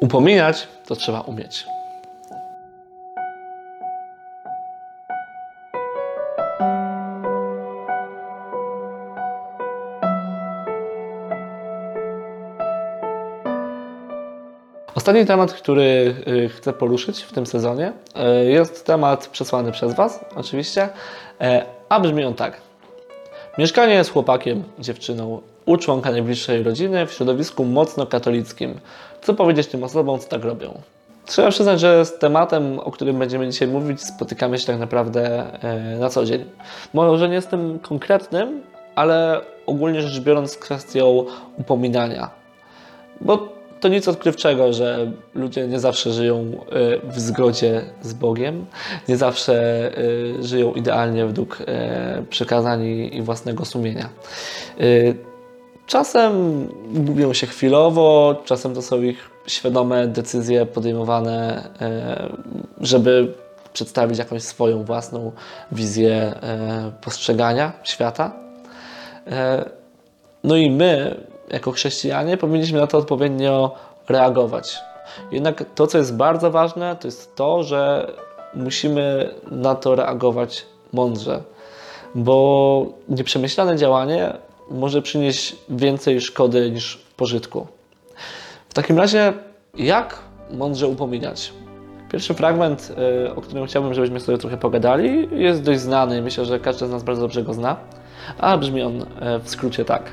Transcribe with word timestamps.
Upominać 0.00 0.68
to 0.86 0.96
trzeba 0.96 1.20
umieć. 1.20 1.66
Ostatni 14.94 15.26
temat, 15.26 15.52
który 15.52 16.14
y, 16.28 16.48
chcę 16.48 16.72
poruszyć 16.72 17.22
w 17.22 17.32
tym 17.32 17.46
sezonie, 17.46 17.92
y, 18.42 18.50
jest 18.50 18.86
temat 18.86 19.26
przesłany 19.28 19.72
przez 19.72 19.94
Was, 19.94 20.24
oczywiście, 20.36 20.88
e, 21.40 21.64
a 21.88 22.00
brzmi 22.00 22.24
on 22.24 22.34
tak. 22.34 22.60
Mieszkanie 23.58 24.04
z 24.04 24.10
chłopakiem, 24.10 24.62
dziewczyną, 24.78 25.40
u 25.70 25.76
członka 25.76 26.10
najbliższej 26.10 26.62
rodziny 26.62 27.06
w 27.06 27.12
środowisku 27.12 27.64
mocno 27.64 28.06
katolickim. 28.06 28.80
Co 29.22 29.34
powiedzieć 29.34 29.66
tym 29.66 29.84
osobom, 29.84 30.18
co 30.18 30.28
tak 30.28 30.44
robią? 30.44 30.80
Trzeba 31.26 31.50
przyznać, 31.50 31.80
że 31.80 32.04
z 32.04 32.18
tematem, 32.18 32.78
o 32.78 32.90
którym 32.90 33.18
będziemy 33.18 33.48
dzisiaj 33.48 33.68
mówić, 33.68 34.02
spotykamy 34.02 34.58
się 34.58 34.66
tak 34.66 34.78
naprawdę 34.78 35.44
e, 35.62 35.98
na 35.98 36.08
co 36.08 36.24
dzień. 36.24 36.44
Może 36.94 37.28
nie 37.28 37.34
jestem 37.34 37.78
konkretnym, 37.78 38.62
ale 38.94 39.40
ogólnie 39.66 40.02
rzecz 40.02 40.20
biorąc 40.22 40.56
kwestią 40.56 41.24
upominania. 41.58 42.30
Bo 43.20 43.48
to 43.80 43.88
nic 43.88 44.08
odkrywczego, 44.08 44.72
że 44.72 45.12
ludzie 45.34 45.66
nie 45.66 45.80
zawsze 45.80 46.12
żyją 46.12 46.36
e, 46.36 47.10
w 47.10 47.20
zgodzie 47.20 47.82
z 48.02 48.12
Bogiem, 48.12 48.66
nie 49.08 49.16
zawsze 49.16 49.54
e, 50.38 50.42
żyją 50.42 50.72
idealnie 50.72 51.26
według 51.26 51.58
przykazań 52.30 52.86
i 52.86 53.22
własnego 53.22 53.64
sumienia. 53.64 54.08
Czasem 55.90 56.66
gubią 56.94 57.32
się 57.32 57.46
chwilowo, 57.46 58.36
czasem 58.44 58.74
to 58.74 58.82
są 58.82 59.02
ich 59.02 59.30
świadome 59.46 60.08
decyzje 60.08 60.66
podejmowane, 60.66 61.68
żeby 62.80 63.34
przedstawić 63.72 64.18
jakąś 64.18 64.42
swoją 64.42 64.84
własną 64.84 65.32
wizję 65.72 66.34
postrzegania 67.00 67.72
świata. 67.82 68.32
No 70.44 70.56
i 70.56 70.70
my, 70.70 71.20
jako 71.48 71.72
chrześcijanie 71.72 72.36
powinniśmy 72.36 72.80
na 72.80 72.86
to 72.86 72.98
odpowiednio 72.98 73.74
reagować. 74.08 74.78
Jednak 75.32 75.64
to, 75.74 75.86
co 75.86 75.98
jest 75.98 76.16
bardzo 76.16 76.50
ważne, 76.50 76.96
to 76.96 77.08
jest 77.08 77.36
to, 77.36 77.62
że 77.62 78.12
musimy 78.54 79.34
na 79.50 79.74
to 79.74 79.94
reagować 79.94 80.66
mądrze, 80.92 81.42
bo 82.14 82.86
nieprzemyślane 83.08 83.76
działanie 83.76 84.32
może 84.70 85.02
przynieść 85.02 85.56
więcej 85.68 86.20
szkody 86.20 86.70
niż 86.70 86.98
pożytku. 87.16 87.66
W 88.68 88.74
takim 88.74 88.98
razie, 88.98 89.32
jak 89.74 90.18
mądrze 90.50 90.88
upominać? 90.88 91.52
Pierwszy 92.12 92.34
fragment, 92.34 92.92
y, 93.26 93.34
o 93.34 93.40
którym 93.40 93.66
chciałbym, 93.66 93.94
żebyśmy 93.94 94.20
sobie 94.20 94.38
trochę 94.38 94.56
pogadali, 94.56 95.28
jest 95.32 95.62
dość 95.62 95.80
znany. 95.80 96.22
Myślę, 96.22 96.44
że 96.44 96.60
każdy 96.60 96.86
z 96.86 96.90
nas 96.90 97.02
bardzo 97.02 97.22
dobrze 97.22 97.42
go 97.42 97.54
zna, 97.54 97.76
a 98.38 98.58
brzmi 98.58 98.82
on 98.82 99.02
y, 99.02 99.06
w 99.42 99.50
skrócie 99.50 99.84
tak. 99.84 100.10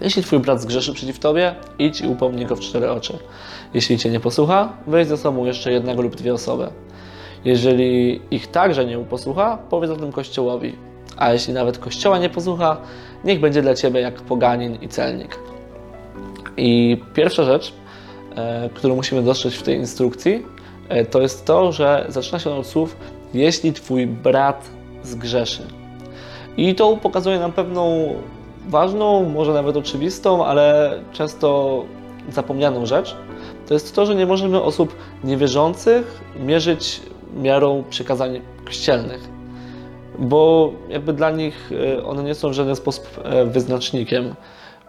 Jeśli 0.00 0.22
twój 0.22 0.38
brat 0.38 0.62
zgrzeszy 0.62 0.92
przeciw 0.92 1.18
tobie, 1.18 1.54
idź 1.78 2.00
i 2.00 2.06
upomnij 2.06 2.46
go 2.46 2.56
w 2.56 2.60
cztery 2.60 2.90
oczy. 2.90 3.18
Jeśli 3.74 3.98
cię 3.98 4.10
nie 4.10 4.20
posłucha, 4.20 4.72
weź 4.86 5.06
ze 5.06 5.16
sobą 5.16 5.44
jeszcze 5.44 5.72
jednego 5.72 6.02
lub 6.02 6.16
dwie 6.16 6.34
osoby. 6.34 6.68
Jeżeli 7.44 8.20
ich 8.30 8.46
także 8.46 8.84
nie 8.84 8.98
uposłucha, 8.98 9.58
powiedz 9.70 9.90
o 9.90 9.96
tym 9.96 10.12
Kościołowi. 10.12 10.76
A 11.16 11.32
jeśli 11.32 11.54
nawet 11.54 11.78
Kościoła 11.78 12.18
nie 12.18 12.30
posłucha, 12.30 12.76
niech 13.24 13.40
będzie 13.40 13.62
dla 13.62 13.74
ciebie 13.74 14.00
jak 14.00 14.14
poganin 14.14 14.78
i 14.82 14.88
celnik. 14.88 15.38
I 16.56 17.00
pierwsza 17.14 17.44
rzecz, 17.44 17.72
e, 18.36 18.70
którą 18.74 18.96
musimy 18.96 19.22
dostrzec 19.22 19.54
w 19.54 19.62
tej 19.62 19.76
instrukcji, 19.76 20.46
e, 20.88 21.04
to 21.04 21.20
jest 21.20 21.44
to, 21.44 21.72
że 21.72 22.06
zaczyna 22.08 22.38
się 22.38 22.50
od 22.50 22.66
słów 22.66 22.96
jeśli 23.34 23.72
twój 23.72 24.06
brat 24.06 24.70
zgrzeszy. 25.02 25.62
I 26.56 26.74
to 26.74 26.96
pokazuje 26.96 27.38
nam 27.38 27.52
pewną 27.52 28.14
ważną, 28.68 29.28
może 29.28 29.52
nawet 29.52 29.76
oczywistą, 29.76 30.44
ale 30.44 30.98
często 31.12 31.84
zapomnianą 32.30 32.86
rzecz, 32.86 33.16
to 33.66 33.74
jest 33.74 33.94
to, 33.94 34.06
że 34.06 34.14
nie 34.14 34.26
możemy 34.26 34.62
osób 34.62 34.96
niewierzących 35.24 36.20
mierzyć 36.40 37.00
miarą 37.36 37.84
przykazań 37.90 38.40
kościelnych, 38.64 39.37
bo 40.18 40.72
jakby 40.88 41.12
dla 41.12 41.30
nich 41.30 41.70
e, 41.98 42.04
one 42.04 42.22
nie 42.22 42.34
są 42.34 42.50
w 42.50 42.52
żaden 42.52 42.76
sposób 42.76 43.20
e, 43.24 43.44
wyznacznikiem. 43.44 44.34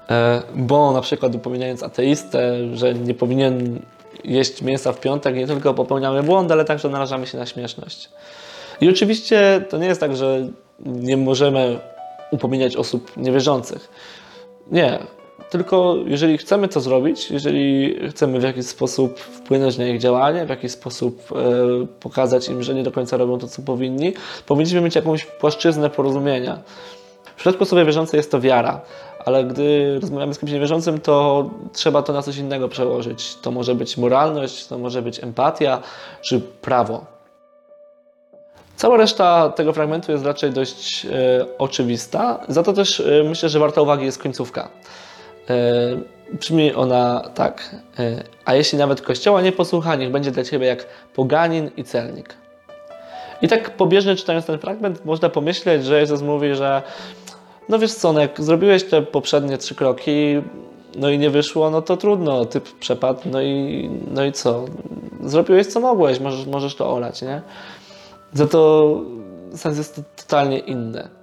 E, 0.09 0.41
bo 0.55 0.91
na 0.91 1.01
przykład 1.01 1.35
upominając 1.35 1.83
ateistę, 1.83 2.57
że 2.73 2.93
nie 2.93 3.13
powinien 3.13 3.79
jeść 4.23 4.61
mięsa 4.61 4.91
w 4.91 4.99
piątek, 4.99 5.35
nie 5.35 5.47
tylko 5.47 5.73
popełniamy 5.73 6.23
błąd, 6.23 6.51
ale 6.51 6.65
także 6.65 6.89
narażamy 6.89 7.27
się 7.27 7.37
na 7.37 7.45
śmieszność. 7.45 8.09
I 8.81 8.89
oczywiście 8.89 9.65
to 9.69 9.77
nie 9.77 9.87
jest 9.87 10.01
tak, 10.01 10.15
że 10.15 10.47
nie 10.85 11.17
możemy 11.17 11.79
upominać 12.31 12.75
osób 12.75 13.17
niewierzących. 13.17 13.89
Nie. 14.71 14.99
Tylko 15.49 15.95
jeżeli 16.05 16.37
chcemy 16.37 16.67
to 16.67 16.81
zrobić, 16.81 17.31
jeżeli 17.31 17.95
chcemy 18.09 18.39
w 18.39 18.43
jakiś 18.43 18.65
sposób 18.65 19.19
wpłynąć 19.19 19.77
na 19.77 19.87
ich 19.87 19.99
działanie, 19.99 20.45
w 20.45 20.49
jakiś 20.49 20.71
sposób 20.71 21.31
e, 21.31 21.35
pokazać 21.99 22.49
im, 22.49 22.63
że 22.63 22.73
nie 22.73 22.83
do 22.83 22.91
końca 22.91 23.17
robią 23.17 23.37
to, 23.37 23.47
co 23.47 23.61
powinni, 23.61 24.13
powinniśmy 24.45 24.81
mieć 24.81 24.95
jakąś 24.95 25.25
płaszczyznę 25.25 25.89
porozumienia. 25.89 26.59
W 27.23 27.35
przypadku 27.35 27.63
osoby 27.63 27.85
wierzącej 27.85 28.17
jest 28.17 28.31
to 28.31 28.41
wiara, 28.41 28.81
ale 29.25 29.43
gdy 29.43 29.99
rozmawiamy 29.99 30.33
z 30.33 30.39
kimś 30.39 30.51
niewierzącym, 30.51 31.01
to 31.01 31.49
trzeba 31.73 32.01
to 32.01 32.13
na 32.13 32.21
coś 32.21 32.37
innego 32.37 32.69
przełożyć. 32.69 33.35
To 33.35 33.51
może 33.51 33.75
być 33.75 33.97
moralność, 33.97 34.67
to 34.67 34.77
może 34.77 35.01
być 35.01 35.23
empatia 35.23 35.81
czy 36.21 36.39
prawo. 36.39 37.05
Cała 38.75 38.97
reszta 38.97 39.49
tego 39.49 39.73
fragmentu 39.73 40.11
jest 40.11 40.25
raczej 40.25 40.51
dość 40.51 41.05
e, 41.05 41.09
oczywista, 41.57 42.39
za 42.47 42.63
to 42.63 42.73
też 42.73 42.99
e, 42.99 43.23
myślę, 43.29 43.49
że 43.49 43.59
warta 43.59 43.81
uwagi 43.81 44.05
jest 44.05 44.23
końcówka. 44.23 44.69
E, 45.49 45.55
brzmi 46.33 46.73
ona 46.73 47.29
tak. 47.35 47.75
E, 47.99 48.23
a 48.45 48.55
jeśli 48.55 48.77
nawet 48.77 49.01
Kościoła 49.01 49.41
nie 49.41 49.51
posłucha, 49.51 49.95
niech 49.95 50.11
będzie 50.11 50.31
dla 50.31 50.43
Ciebie 50.43 50.67
jak 50.67 50.85
poganin 51.13 51.69
i 51.77 51.83
celnik. 51.83 52.35
I 53.41 53.47
tak 53.47 53.77
pobieżnie 53.77 54.15
czytając 54.15 54.45
ten 54.45 54.59
fragment, 54.59 55.05
można 55.05 55.29
pomyśleć, 55.29 55.85
że 55.85 55.99
Jezus 55.99 56.21
mówi, 56.21 56.55
że 56.55 56.81
no 57.69 57.79
wiesz 57.79 57.93
co, 57.93 58.13
no 58.13 58.21
jak 58.21 58.41
zrobiłeś 58.41 58.83
te 58.83 59.01
poprzednie 59.01 59.57
trzy 59.57 59.75
kroki, 59.75 60.41
no 60.95 61.09
i 61.09 61.17
nie 61.17 61.29
wyszło, 61.29 61.69
no 61.69 61.81
to 61.81 61.97
trudno, 61.97 62.45
typ 62.45 62.79
przepadł, 62.79 63.21
no 63.25 63.41
i, 63.41 63.89
no 64.11 64.25
i 64.25 64.31
co? 64.31 64.65
Zrobiłeś 65.23 65.67
co 65.67 65.79
mogłeś, 65.79 66.19
możesz, 66.19 66.45
możesz 66.45 66.75
to 66.75 66.93
olać, 66.93 67.21
nie? 67.21 67.41
Za 68.33 68.47
to 68.47 69.01
sens 69.55 69.77
jest 69.77 70.01
totalnie 70.15 70.59
inny. 70.59 71.18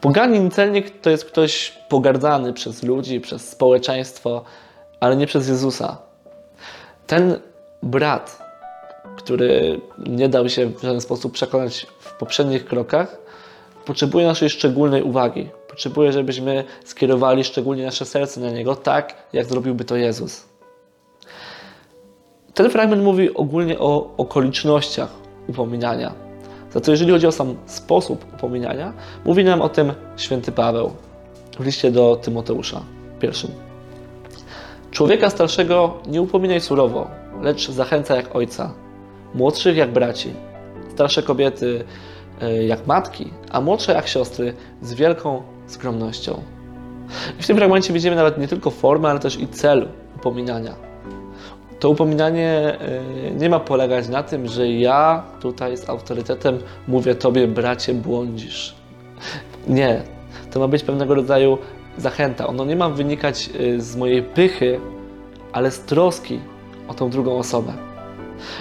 Poganin 0.00 0.50
celnik 0.50 1.00
to 1.00 1.10
jest 1.10 1.24
ktoś 1.24 1.72
pogardzany 1.88 2.52
przez 2.52 2.82
ludzi, 2.82 3.20
przez 3.20 3.48
społeczeństwo, 3.48 4.44
ale 5.00 5.16
nie 5.16 5.26
przez 5.26 5.48
Jezusa. 5.48 5.98
Ten 7.06 7.38
brat, 7.82 8.38
który 9.16 9.80
nie 10.06 10.28
dał 10.28 10.48
się 10.48 10.66
w 10.66 10.82
żaden 10.82 11.00
sposób 11.00 11.32
przekonać 11.32 11.86
w 12.00 12.12
poprzednich 12.12 12.64
krokach, 12.64 13.18
potrzebuje 13.84 14.26
naszej 14.26 14.50
szczególnej 14.50 15.02
uwagi. 15.02 15.48
Potrzebuje, 15.68 16.12
żebyśmy 16.12 16.64
skierowali 16.84 17.44
szczególnie 17.44 17.84
nasze 17.84 18.04
serce 18.04 18.40
na 18.40 18.50
niego, 18.50 18.76
tak 18.76 19.14
jak 19.32 19.46
zrobiłby 19.46 19.84
to 19.84 19.96
Jezus. 19.96 20.44
Ten 22.54 22.70
fragment 22.70 23.02
mówi 23.02 23.34
ogólnie 23.34 23.78
o 23.78 24.16
okolicznościach 24.16 25.10
upominania 25.48 26.25
za 26.76 26.80
to 26.80 26.90
jeżeli 26.90 27.10
chodzi 27.10 27.26
o 27.26 27.32
sam 27.32 27.54
sposób 27.66 28.24
upominania, 28.34 28.92
mówi 29.24 29.44
nam 29.44 29.62
o 29.62 29.68
tym 29.68 29.92
święty 30.16 30.52
Paweł 30.52 30.90
w 31.58 31.64
liście 31.64 31.90
do 31.90 32.16
Tymoteusza 32.16 32.82
pierwszym. 33.20 33.50
Człowieka 34.90 35.30
starszego 35.30 35.94
nie 36.06 36.22
upominaj 36.22 36.60
surowo, 36.60 37.10
lecz 37.42 37.70
zachęca 37.70 38.16
jak 38.16 38.36
ojca, 38.36 38.72
młodszych 39.34 39.76
jak 39.76 39.92
braci, 39.92 40.32
starsze 40.94 41.22
kobiety 41.22 41.84
e, 42.40 42.64
jak 42.64 42.86
matki, 42.86 43.30
a 43.50 43.60
młodsze 43.60 43.92
jak 43.92 44.08
siostry 44.08 44.54
z 44.82 44.94
wielką 44.94 45.42
skromnością. 45.66 46.42
I 47.40 47.42
w 47.42 47.46
tym 47.46 47.56
fragmencie 47.56 47.92
widzimy 47.92 48.16
nawet 48.16 48.38
nie 48.38 48.48
tylko 48.48 48.70
formę, 48.70 49.08
ale 49.08 49.20
też 49.20 49.40
i 49.40 49.48
cel 49.48 49.88
upominania 50.16 50.85
to 51.86 51.90
upominanie 51.90 52.78
e, 52.80 53.34
nie 53.38 53.48
ma 53.48 53.60
polegać 53.60 54.08
na 54.08 54.22
tym, 54.22 54.46
że 54.46 54.68
ja 54.68 55.22
tutaj 55.40 55.76
z 55.76 55.88
autorytetem 55.88 56.58
mówię 56.88 57.14
Tobie, 57.14 57.48
bracie, 57.48 57.94
błądzisz. 57.94 58.74
Nie. 59.68 60.02
To 60.50 60.60
ma 60.60 60.68
być 60.68 60.82
pewnego 60.82 61.14
rodzaju 61.14 61.58
zachęta. 61.98 62.46
Ono 62.46 62.64
nie 62.64 62.76
ma 62.76 62.88
wynikać 62.88 63.50
e, 63.50 63.80
z 63.80 63.96
mojej 63.96 64.22
pychy, 64.22 64.80
ale 65.52 65.70
z 65.70 65.80
troski 65.80 66.40
o 66.88 66.94
tą 66.94 67.10
drugą 67.10 67.38
osobę. 67.38 67.72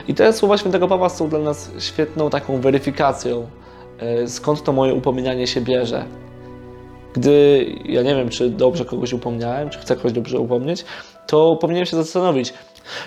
I 0.07 0.13
te 0.13 0.33
słowa 0.33 0.57
świętego 0.57 0.88
Pawła 0.88 1.10
są 1.10 1.30
dla 1.30 1.39
nas 1.39 1.72
świetną 1.80 2.30
taką 2.30 2.62
weryfikacją, 2.62 3.48
e, 4.00 4.27
skąd 4.27 4.63
to 4.63 4.74
moje 4.74 4.94
upominanie 4.94 5.48
się 5.48 5.62
bierze. 5.62 6.06
Gdy 7.13 7.66
ja 7.86 8.01
nie 8.01 8.16
wiem, 8.16 8.30
czy 8.30 8.50
dobrze 8.50 8.86
kogoś 8.86 9.13
upomniałem, 9.13 9.69
czy 9.69 9.80
chcę 9.80 9.95
kogoś 9.95 10.12
dobrze 10.12 10.39
upomnieć, 10.39 10.86
to 11.27 11.56
powinienem 11.56 11.86
się 11.86 11.98
zastanowić, 11.98 12.54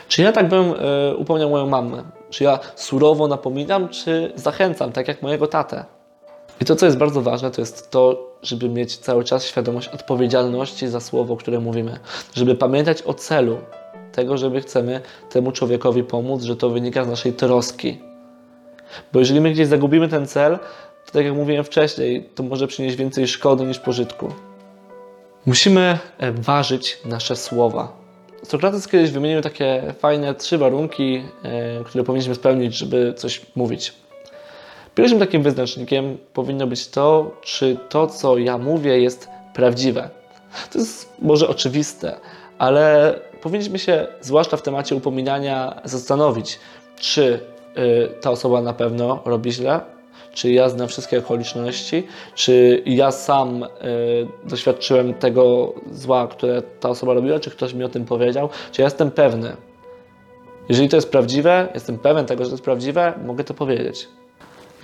Czy 0.08 0.22
ja 0.22 0.32
tak 0.32 0.48
bym 0.48 0.70
y, 0.70 1.16
upomniał 1.16 1.50
moją 1.50 1.66
mamę? 1.66 2.04
Czy 2.30 2.44
ja 2.44 2.58
surowo 2.75 3.28
napominam, 3.28 3.88
czy 3.88 4.32
zachęcam, 4.34 4.92
tak 4.92 5.08
jak 5.08 5.22
mojego 5.22 5.46
tatę? 5.46 5.84
I 6.60 6.64
to, 6.64 6.76
co 6.76 6.86
jest 6.86 6.98
bardzo 6.98 7.22
ważne, 7.22 7.50
to 7.50 7.60
jest 7.60 7.90
to, 7.90 8.28
żeby 8.42 8.69
mieć 8.69 8.96
cały 8.96 9.25
czas 9.25 9.44
świadomość 9.44 9.88
odpowiedzialności 9.88 10.88
za 10.88 11.00
słowo, 11.00 11.36
które 11.36 11.60
mówimy. 11.60 11.98
Żeby 12.34 12.54
pamiętać 12.54 13.02
o 13.02 13.14
celu 13.14 13.58
tego, 14.12 14.36
żeby 14.36 14.60
chcemy 14.60 15.00
temu 15.30 15.52
człowiekowi 15.52 16.02
pomóc, 16.02 16.42
że 16.42 16.56
to 16.56 16.70
wynika 16.70 17.04
z 17.04 17.08
naszej 17.08 17.32
troski. 17.32 17.98
Bo 19.12 19.19
jeżeli 19.19 19.40
my 19.40 19.50
gdzieś 19.50 19.66
zagubimy 19.66 20.08
ten 20.08 20.26
cel, 20.26 20.58
to 21.06 21.12
tak 21.12 21.24
jak 21.24 21.34
mówiłem 21.34 21.64
wcześniej, 21.64 22.28
to 22.34 22.42
może 22.42 22.66
przynieść 22.66 22.96
więcej 22.96 23.28
szkody 23.28 23.64
niż 23.64 23.78
pożytku. 23.78 24.32
Musimy 25.46 25.98
e, 26.19 26.32
ważyć 26.32 26.98
nasze 27.04 27.36
słowa. 27.36 27.92
Sokrates 28.43 28.88
kiedyś 28.88 29.11
wymienił 29.11 29.40
takie 29.40 29.94
fajne 29.99 30.35
trzy 30.35 30.58
warunki, 30.58 31.23
e, 31.43 31.85
które 31.85 32.05
powinniśmy 32.05 32.35
spełnić, 32.35 32.75
żeby 32.75 33.14
coś 33.17 33.40
mówić. 33.56 33.93
Pierwszym 34.94 35.19
takim 35.19 35.43
wyznacznikiem 35.43 36.19
powinno 36.32 36.67
być 36.67 36.88
to, 36.88 37.37
czy 37.43 37.76
to, 37.88 38.06
co 38.06 38.38
ja 38.38 38.58
mówię, 38.58 39.00
jest 39.00 39.29
prawdziwe. 39.55 40.11
To 40.73 40.79
jest 40.79 41.12
może 41.23 41.49
oczywiste, 41.49 42.20
ale 42.58 43.14
powinniśmy 43.43 43.79
się, 43.79 44.06
zwłaszcza 44.20 44.56
w 44.56 44.62
temacie 44.62 44.96
upominania, 44.96 45.81
zastanowić, 45.84 46.58
czy 46.96 47.41
y, 47.79 48.20
ta 48.20 48.31
osoba 48.31 48.61
na 48.61 48.73
pewno 48.73 49.23
robi 49.25 49.52
źle, 49.52 49.81
czy 50.32 50.53
ja 50.53 50.69
znam 50.69 50.88
wszystkie 50.88 51.19
okoliczności, 51.19 52.06
czy 52.35 52.82
ja 52.87 53.11
sam 53.11 53.62
y, 53.62 53.69
doświadczyłem 54.44 55.15
tego 55.15 55.75
zła, 55.91 56.26
które 56.26 56.62
ta 56.62 56.88
osoba 56.88 57.15
robiła, 57.15 57.38
czy 57.38 57.50
ktoś 57.50 57.75
mi 57.75 57.85
o 57.85 57.88
tym 57.88 58.05
powiedział, 58.05 58.49
czy 58.73 58.82
ja 58.82 58.87
jestem 58.87 59.11
pewny. 59.11 59.56
Jeżeli 60.69 60.88
to 60.88 60.97
jest 60.97 61.11
prawdziwe, 61.11 61.69
jestem 61.75 61.99
pewien 61.99 62.26
tego, 62.26 62.44
że 62.44 62.50
to 62.50 62.55
jest 62.55 62.65
prawdziwe, 62.65 63.12
mogę 63.26 63.44
to 63.44 63.55
powiedzieć. 63.55 64.09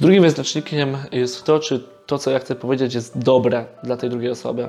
Drugim 0.01 0.23
wyznacznikiem 0.23 0.97
jest 1.13 1.45
to, 1.45 1.59
czy 1.59 1.85
to, 2.07 2.19
co 2.19 2.31
ja 2.31 2.39
chcę 2.39 2.55
powiedzieć, 2.55 2.95
jest 2.95 3.19
dobre 3.19 3.65
dla 3.83 3.97
tej 3.97 4.11
drugiej 4.11 4.31
osoby. 4.31 4.69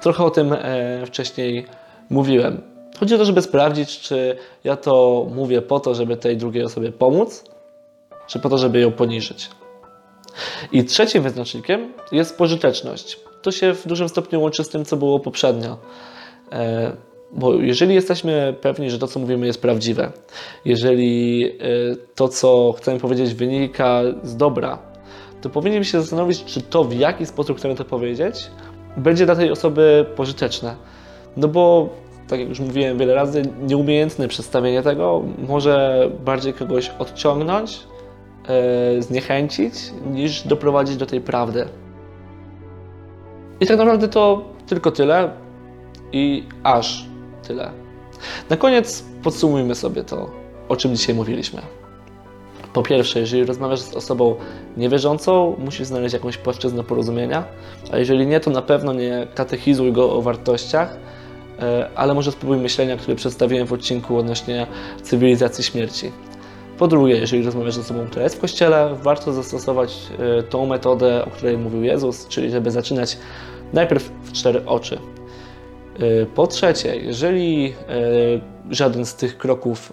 Trochę 0.00 0.24
o 0.24 0.30
tym 0.30 0.52
e, 0.52 1.06
wcześniej 1.06 1.66
mówiłem. 2.10 2.62
Chodzi 3.00 3.14
o 3.14 3.18
to, 3.18 3.24
żeby 3.24 3.42
sprawdzić, 3.42 4.00
czy 4.00 4.36
ja 4.64 4.76
to 4.76 5.26
mówię 5.34 5.62
po 5.62 5.80
to, 5.80 5.94
żeby 5.94 6.16
tej 6.16 6.36
drugiej 6.36 6.64
osobie 6.64 6.92
pomóc, 6.92 7.44
czy 8.26 8.38
po 8.38 8.48
to, 8.48 8.58
żeby 8.58 8.80
ją 8.80 8.92
poniżyć. 8.92 9.50
I 10.72 10.84
trzecim 10.84 11.22
wyznacznikiem 11.22 11.92
jest 12.12 12.38
pożyteczność. 12.38 13.20
To 13.42 13.52
się 13.52 13.74
w 13.74 13.86
dużym 13.86 14.08
stopniu 14.08 14.40
łączy 14.40 14.64
z 14.64 14.68
tym, 14.68 14.84
co 14.84 14.96
było 14.96 15.20
poprzednio. 15.20 15.78
E, 16.52 16.92
bo 17.34 17.54
jeżeli 17.54 17.94
jesteśmy 17.94 18.54
pewni, 18.60 18.90
że 18.90 18.98
to, 18.98 19.06
co 19.06 19.20
mówimy, 19.20 19.46
jest 19.46 19.62
prawdziwe, 19.62 20.12
jeżeli 20.64 21.44
y, 21.92 21.96
to, 22.14 22.28
co 22.28 22.74
chcemy 22.78 23.00
powiedzieć, 23.00 23.34
wynika 23.34 24.00
z 24.22 24.36
dobra, 24.36 24.78
to 25.40 25.50
powinniśmy 25.50 25.84
się 25.84 26.00
zastanowić, 26.00 26.44
czy 26.44 26.62
to, 26.62 26.84
w 26.84 26.94
jaki 26.94 27.26
sposób 27.26 27.58
chcemy 27.58 27.74
to 27.74 27.84
powiedzieć, 27.84 28.50
będzie 28.96 29.26
dla 29.26 29.36
tej 29.36 29.50
osoby 29.50 30.06
pożyteczne. 30.16 30.74
No 31.36 31.48
bo, 31.48 31.88
tak 32.28 32.40
jak 32.40 32.48
już 32.48 32.60
mówiłem 32.60 32.98
wiele 32.98 33.14
razy, 33.14 33.42
nieumiejętne 33.62 34.28
przedstawienie 34.28 34.82
tego 34.82 35.22
może 35.48 36.08
bardziej 36.24 36.52
kogoś 36.52 36.90
odciągnąć, 36.98 37.80
yy, 38.94 39.02
zniechęcić, 39.02 39.74
niż 40.12 40.42
doprowadzić 40.42 40.96
do 40.96 41.06
tej 41.06 41.20
prawdy. 41.20 41.68
I 43.60 43.66
tak 43.66 43.78
naprawdę 43.78 44.08
to 44.08 44.44
tylko 44.66 44.90
tyle 44.90 45.30
i 46.12 46.44
aż 46.62 47.06
tyle. 47.42 47.70
Na 48.50 48.56
koniec 48.56 49.04
podsumujmy 49.22 49.74
sobie 49.74 50.04
to, 50.04 50.30
o 50.68 50.76
czym 50.76 50.96
dzisiaj 50.96 51.14
mówiliśmy. 51.14 51.62
Po 52.72 52.82
pierwsze, 52.82 53.20
jeżeli 53.20 53.44
rozmawiasz 53.44 53.80
z 53.80 53.94
osobą 53.94 54.34
niewierzącą, 54.76 55.56
musisz 55.58 55.86
znaleźć 55.86 56.14
jakąś 56.14 56.36
płaszczyznę 56.36 56.84
porozumienia, 56.84 57.44
a 57.92 57.98
jeżeli 57.98 58.26
nie, 58.26 58.40
to 58.40 58.50
na 58.50 58.62
pewno 58.62 58.92
nie 58.92 59.26
katechizuj 59.34 59.92
go 59.92 60.12
o 60.12 60.22
wartościach, 60.22 60.96
e, 61.58 61.88
ale 61.94 62.14
może 62.14 62.32
spróbuj 62.32 62.56
myślenia, 62.56 62.96
które 62.96 63.16
przedstawiłem 63.16 63.66
w 63.66 63.72
odcinku 63.72 64.18
odnośnie 64.18 64.66
cywilizacji 65.02 65.64
śmierci. 65.64 66.12
Po 66.78 66.88
drugie, 66.88 67.16
jeżeli 67.16 67.42
rozmawiasz 67.42 67.74
z 67.74 67.78
osobą, 67.78 68.06
która 68.06 68.22
jest 68.22 68.36
w 68.36 68.40
kościele, 68.40 68.96
warto 69.02 69.32
zastosować 69.32 69.96
e, 70.38 70.42
tą 70.42 70.66
metodę, 70.66 71.24
o 71.24 71.30
której 71.30 71.58
mówił 71.58 71.82
Jezus, 71.82 72.28
czyli 72.28 72.50
żeby 72.50 72.70
zaczynać 72.70 73.18
najpierw 73.72 74.10
w 74.22 74.32
cztery 74.32 74.62
oczy. 74.66 74.98
E, 75.98 76.26
po 76.26 76.46
trzecie, 76.46 76.96
jeżeli 76.96 77.66
e, 77.68 77.72
żaden 78.70 79.06
z 79.06 79.14
tych 79.14 79.38
kroków 79.38 79.92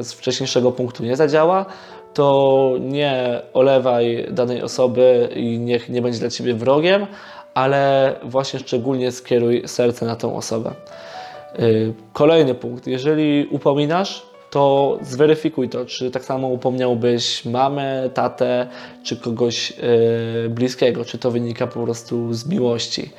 z 0.00 0.12
wcześniejszego 0.12 0.72
punktu 0.72 1.04
nie 1.04 1.16
zadziała, 1.16 1.66
to 2.14 2.72
nie 2.80 3.42
olewaj 3.52 4.26
danej 4.30 4.62
osoby 4.62 5.28
i 5.34 5.58
niech 5.58 5.88
nie 5.88 6.02
będzie 6.02 6.18
dla 6.18 6.30
ciebie 6.30 6.54
wrogiem, 6.54 7.06
ale 7.54 8.14
właśnie 8.24 8.60
szczególnie 8.60 9.12
skieruj 9.12 9.62
serce 9.66 10.06
na 10.06 10.16
tą 10.16 10.36
osobę. 10.36 10.70
Kolejny 12.12 12.54
punkt. 12.54 12.86
Jeżeli 12.86 13.46
upominasz, 13.50 14.26
to 14.50 14.98
zweryfikuj 15.02 15.68
to, 15.68 15.86
czy 15.86 16.10
tak 16.10 16.24
samo 16.24 16.48
upomniałbyś 16.48 17.44
mamę, 17.44 18.10
tatę, 18.14 18.66
czy 19.02 19.16
kogoś 19.16 19.72
bliskiego, 20.50 21.04
czy 21.04 21.18
to 21.18 21.30
wynika 21.30 21.66
po 21.66 21.84
prostu 21.84 22.34
z 22.34 22.46
miłości. 22.46 23.10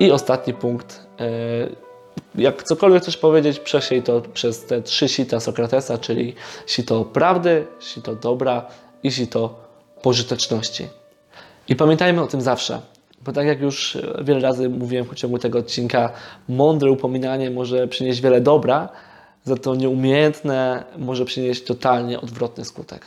I 0.00 0.10
ostatni 0.10 0.54
punkt. 0.54 1.06
E, 1.20 1.28
jak 2.34 2.62
cokolwiek 2.62 3.02
chcesz 3.02 3.16
powiedzieć, 3.16 3.60
przesiej 3.60 4.02
to 4.02 4.20
przez 4.20 4.64
te 4.64 4.82
trzy 4.82 5.08
sita 5.08 5.40
Sokratesa, 5.40 5.98
czyli 5.98 6.34
sito 6.66 7.04
prawdy, 7.04 7.66
sito 7.80 8.14
dobra 8.14 8.66
i 9.02 9.12
sito 9.12 9.54
pożyteczności. 10.02 10.86
I 11.68 11.76
pamiętajmy 11.76 12.22
o 12.22 12.26
tym 12.26 12.40
zawsze, 12.40 12.80
bo 13.24 13.32
tak 13.32 13.46
jak 13.46 13.60
już 13.60 13.98
wiele 14.22 14.40
razy 14.40 14.68
mówiłem 14.68 15.04
w 15.04 15.14
ciągu 15.14 15.38
tego 15.38 15.58
odcinka, 15.58 16.12
mądre 16.48 16.90
upominanie 16.90 17.50
może 17.50 17.88
przynieść 17.88 18.20
wiele 18.20 18.40
dobra, 18.40 18.88
za 19.44 19.56
to 19.56 19.74
nieumiejętne 19.74 20.84
może 20.98 21.24
przynieść 21.24 21.64
totalnie 21.64 22.20
odwrotny 22.20 22.64
skutek. 22.64 23.06